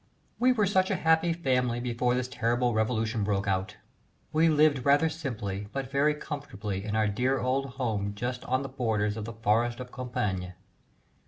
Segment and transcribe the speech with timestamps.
[0.39, 3.75] _WE were such a happy family before this terrible revolution broke out:
[4.33, 8.67] we lived rather simply but very comfortably in our dear old home just on the
[8.67, 10.53] borders of the forest of Compiègne.